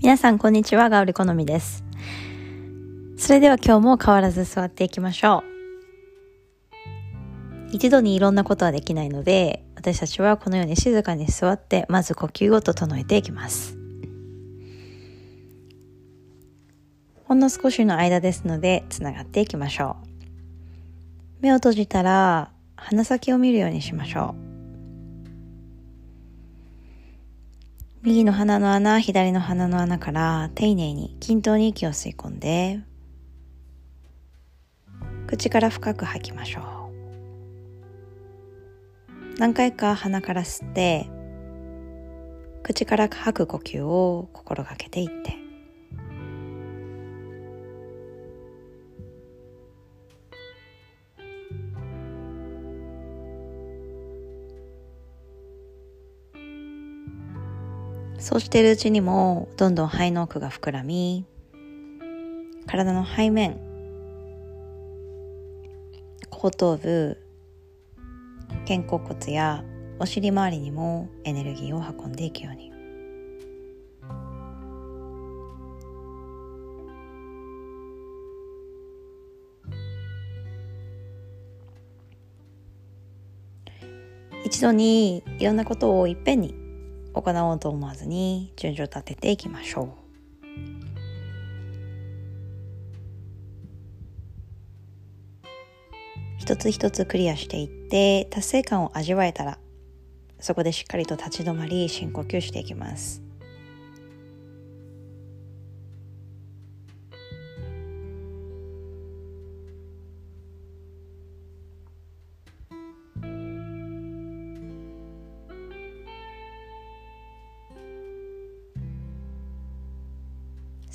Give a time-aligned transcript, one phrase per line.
[0.00, 1.82] 皆さんこんにちは、ガオリ好みです。
[3.16, 5.42] それでは今日も変わらず座っていきましょ
[7.70, 7.74] う。
[7.74, 13.76] 一度にいろんなことはできないので、私たちはこのように静かに座って、まず呼吸を整えていきます。
[17.24, 20.06] ほんの少しの間ですので、つながっていきましょう。
[21.40, 24.47] 目を閉じたら、鼻先を見るようにしましょう。
[28.02, 32.78] 右の鼻の穴、左の鼻の穴から丁寧に均等に息を吸い込んで、
[35.26, 36.68] 口から深く吐きましょう。
[39.38, 41.10] 何回か鼻から吸って、
[42.62, 45.47] 口から吐く呼吸を心がけていって、
[58.18, 61.24] そうしているうちにもどんどん肺の奥が膨らみ
[62.66, 63.58] 体の背面
[66.28, 67.16] 後頭部
[68.66, 69.64] 肩甲骨や
[70.00, 72.68] お尻周りにもエネルギーを運んでいくように。
[84.44, 86.67] 一度にいろんなことをいっぺんに
[87.22, 90.08] 行おうと思わずに順序立てていきましょう。
[96.38, 99.58] 一つ一つクリアしていって達成感を味わえたら
[100.40, 103.27] そこでしっかりと立ち止まり深呼吸していきます。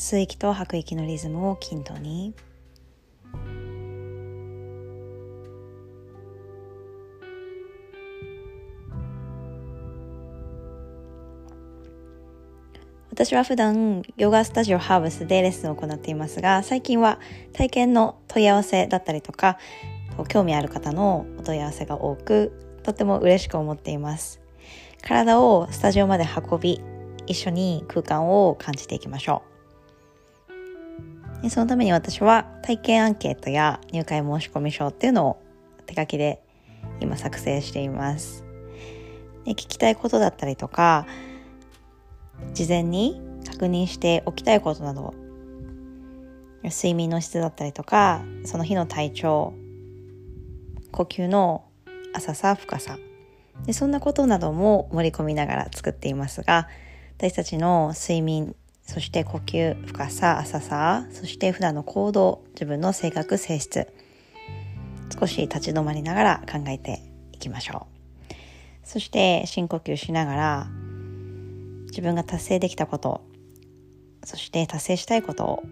[0.00, 2.32] 吸う息と吐く息のリズムを均等に。
[13.10, 17.18] 私は普段ヨガスタジオハーブスでレッスンを行っていますが最近は
[17.52, 19.58] 体験の問い合わせだったりとか
[20.28, 24.40] 興味ある方のお問い合わせが多くとても嬉しく思っています。
[25.02, 26.80] 体をスタジオまで運び
[27.26, 29.59] 一緒に空間を感じていきましょう。
[31.48, 35.42] そのために私は体験アンケートや入会申込書っていうのを
[35.86, 36.42] 手書きで
[37.00, 38.44] 今作成しています。
[39.44, 41.06] で聞きたいことだったりとか、
[42.52, 45.14] 事前に確認しておきたいことなど、
[46.62, 49.54] 睡眠の質だったりとか、その日の体調、
[50.92, 51.64] 呼吸の
[52.12, 52.98] 浅さ、深さ、
[53.64, 56.68] でそんなことなども盛り込みながら作っていますが、
[57.16, 58.54] 私たちの睡眠
[58.92, 63.86] そして呼吸、深さ、浅さ、そして普段の行動、自分の性格、性質、
[65.16, 67.86] 少し立ち止まりながら考えていきましょ
[68.32, 68.34] う。
[68.82, 70.68] そして深呼吸しながら、
[71.86, 73.20] 自分が達成できたこと、
[74.24, 75.62] そして達成したいことを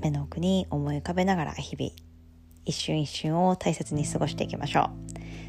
[0.00, 1.92] 目の奥に思い浮かべながら日々、
[2.64, 4.88] 一瞬一瞬を大切に過ごしていきましょ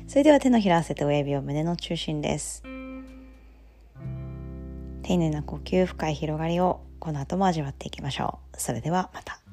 [0.06, 0.09] う。
[0.09, 2.77] それでは手のひら合わせて親指を胸の中心です。
[5.07, 8.57] 丁寧な呼吸深い広がりをこの後も味わっていきましょう。
[8.59, 9.47] それではまた。